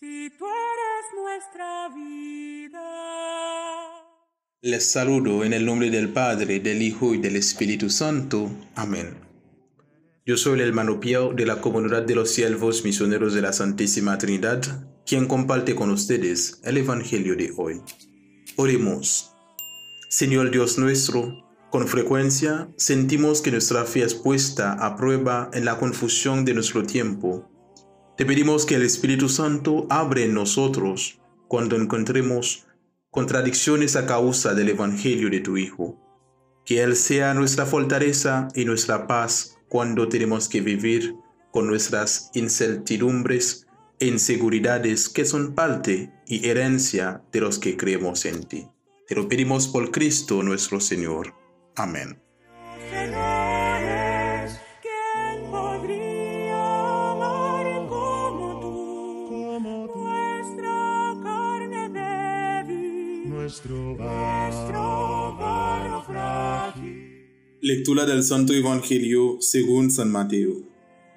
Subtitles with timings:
[0.00, 2.78] Si tú eres nuestra vida.
[4.62, 8.48] Les saludo en el nombre del Padre, del Hijo y del Espíritu Santo.
[8.76, 9.16] Amén.
[10.24, 14.16] Yo soy el hermano Pío de la comunidad de los siervos misioneros de la Santísima
[14.18, 14.60] Trinidad,
[15.04, 17.80] quien comparte con ustedes el Evangelio de hoy.
[18.54, 19.32] Oremos.
[20.10, 25.76] Señor Dios nuestro, con frecuencia sentimos que nuestra fe es puesta a prueba en la
[25.76, 27.50] confusión de nuestro tiempo
[28.18, 32.66] te pedimos que el Espíritu Santo abre en nosotros cuando encontremos
[33.12, 35.96] contradicciones a causa del Evangelio de tu Hijo.
[36.64, 41.14] Que Él sea nuestra fortaleza y nuestra paz cuando tenemos que vivir
[41.52, 43.68] con nuestras incertidumbres
[44.00, 48.66] e inseguridades que son parte y herencia de los que creemos en ti.
[49.06, 51.34] Te lo pedimos por Cristo nuestro Señor.
[51.76, 52.20] Amén.
[67.62, 70.68] Lectura del Santo Evangelio según San Mateo,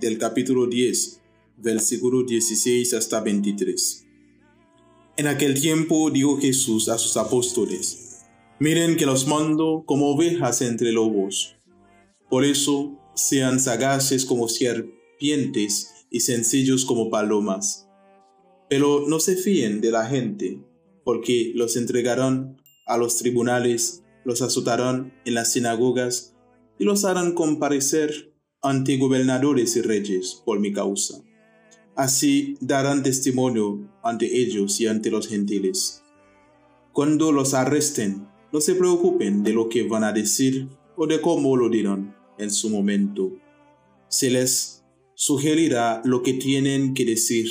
[0.00, 1.20] del capítulo 10,
[1.58, 4.06] versículo 16 hasta 23.
[5.18, 8.24] En aquel tiempo dijo Jesús a sus apóstoles,
[8.58, 11.56] Miren que los mando como ovejas entre lobos.
[12.30, 17.86] Por eso sean sagaces como serpientes y sencillos como palomas.
[18.70, 20.62] Pero no se fíen de la gente
[21.04, 26.34] porque los entregarán a los tribunales, los azotarán en las sinagogas
[26.78, 31.22] y los harán comparecer ante gobernadores y reyes por mi causa.
[31.96, 36.02] Así darán testimonio ante ellos y ante los gentiles.
[36.92, 41.56] Cuando los arresten, no se preocupen de lo que van a decir o de cómo
[41.56, 43.32] lo dirán en su momento.
[44.08, 47.48] Se les sugerirá lo que tienen que decir.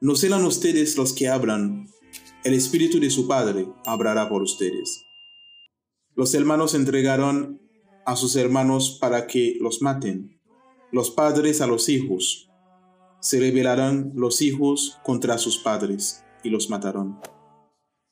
[0.00, 1.88] No serán ustedes los que hablan,
[2.44, 5.04] el Espíritu de su Padre hablará por ustedes.
[6.14, 7.60] Los hermanos entregaron
[8.06, 10.40] a sus hermanos para que los maten,
[10.90, 12.48] los padres a los hijos.
[13.20, 17.20] Se rebelarán los hijos contra sus padres y los matarán.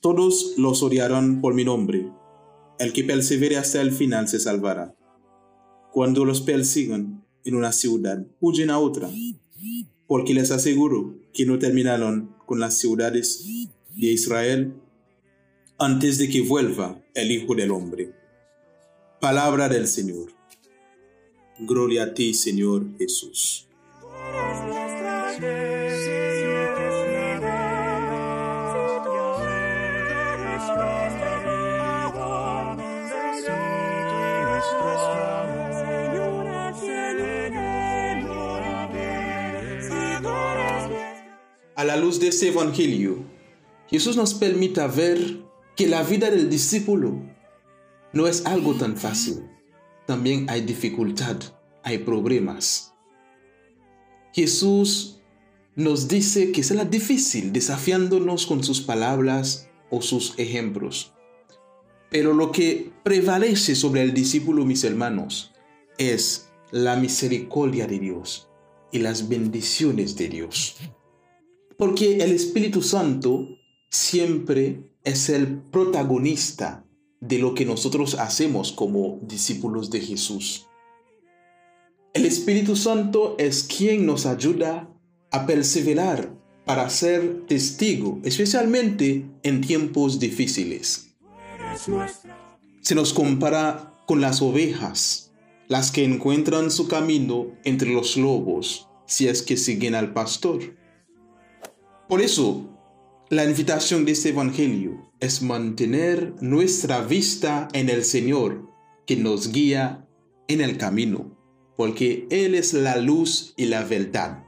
[0.00, 2.12] Todos los odiarán por mi nombre.
[2.78, 4.94] El que persevere hasta el final se salvará.
[5.92, 9.08] Cuando los persigan en una ciudad, huyen a otra,
[10.06, 13.44] porque les aseguro que no terminaron con las ciudades
[13.98, 14.74] de Israel
[15.76, 18.12] antes de que vuelva el Hijo del Hombre.
[19.20, 20.32] Palabra del Señor.
[21.58, 23.66] Gloria a ti, Señor Jesús.
[41.74, 43.37] A la luz de este Evangelio,
[43.88, 45.44] Jesús nos permita ver
[45.76, 47.22] que la vida del discípulo
[48.12, 49.48] no es algo tan fácil.
[50.06, 51.36] También hay dificultad,
[51.82, 52.94] hay problemas.
[54.34, 55.20] Jesús
[55.74, 61.14] nos dice que será difícil desafiándonos con sus palabras o sus ejemplos.
[62.10, 65.52] Pero lo que prevalece sobre el discípulo, mis hermanos,
[65.98, 68.48] es la misericordia de Dios
[68.92, 70.76] y las bendiciones de Dios.
[71.76, 73.57] Porque el Espíritu Santo
[73.90, 76.84] siempre es el protagonista
[77.20, 80.66] de lo que nosotros hacemos como discípulos de Jesús.
[82.14, 84.88] El Espíritu Santo es quien nos ayuda
[85.30, 86.32] a perseverar
[86.64, 91.14] para ser testigo, especialmente en tiempos difíciles.
[92.80, 95.32] Se nos compara con las ovejas,
[95.68, 100.76] las que encuentran su camino entre los lobos, si es que siguen al pastor.
[102.08, 102.77] Por eso,
[103.30, 108.66] la invitación de este Evangelio es mantener nuestra vista en el Señor
[109.06, 110.06] que nos guía
[110.48, 111.36] en el camino,
[111.76, 114.44] porque Él es la luz y la verdad.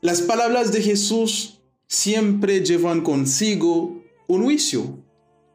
[0.00, 4.98] Las palabras de Jesús siempre llevan consigo un juicio,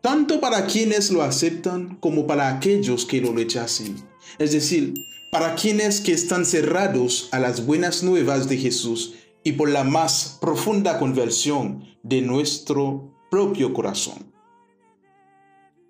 [0.02, 3.98] tanto para quienes lo aceptan como para aquellos que lo rechacen.
[4.40, 4.94] Es decir,
[5.30, 9.16] para quienes que están cerrados a las buenas nuevas de Jesús
[9.46, 14.34] y por la más profunda conversión de nuestro propio corazón.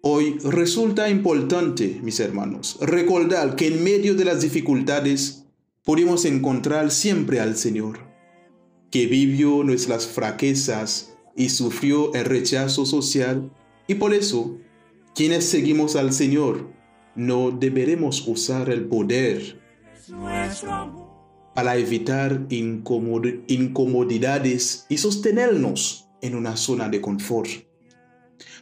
[0.02, 5.46] Hoy resulta importante, mis hermanos, recordar que en medio de las dificultades
[5.86, 8.00] podemos encontrar siempre al Señor,
[8.92, 13.52] que vivió nuestras fraquezas y sufrió el rechazo social,
[13.88, 14.58] y por eso,
[15.16, 16.68] quienes seguimos al Señor,
[17.16, 19.62] no deberemos usar el poder
[21.56, 27.48] para evitar incomodidades y sostenernos en una zona de confort.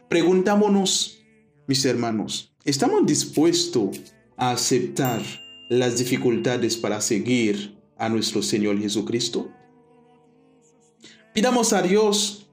[0.08, 1.18] Preguntámonos,
[1.66, 4.00] mis hermanos, ¿estamos dispuestos
[4.36, 5.20] a aceptar
[5.68, 9.50] las dificultades para seguir a nuestro Señor Jesucristo?
[11.34, 12.48] Pidamos a Dios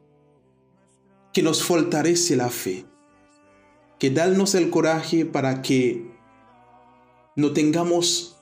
[1.33, 2.87] que nos fortalece la fe,
[3.99, 6.09] que darnos el coraje para que
[7.35, 8.40] no tengamos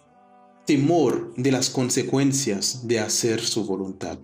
[0.69, 4.19] temor de las consecuencias de hacer su voluntad.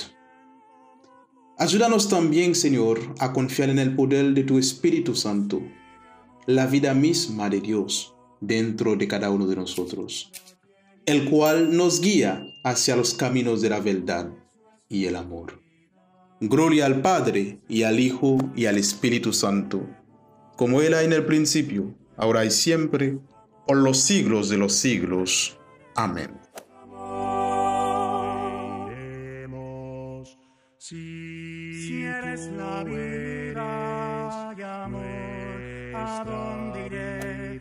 [1.57, 5.63] Ayúdanos también, Señor, a confiar en el poder de tu Espíritu Santo,
[6.45, 10.31] la vida misma de Dios dentro de cada uno de nosotros,
[11.07, 14.29] el cual nos guía hacia los caminos de la verdad
[14.87, 15.63] y el amor.
[16.41, 19.81] Gloria al Padre y al Hijo y al Espíritu Santo,
[20.57, 23.17] como era en el principio, ahora y siempre,
[23.65, 25.54] por los siglos de los siglos.
[25.95, 26.37] Amén.
[30.77, 37.54] Si, eres la vida y amor, ¿a dónde iré?